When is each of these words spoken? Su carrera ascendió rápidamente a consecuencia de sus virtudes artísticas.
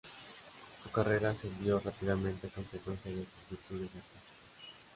Su 0.81 0.89
carrera 0.89 1.29
ascendió 1.29 1.79
rápidamente 1.79 2.47
a 2.47 2.49
consecuencia 2.49 3.11
de 3.11 3.17
sus 3.17 3.37
virtudes 3.51 3.91
artísticas. 3.95 4.73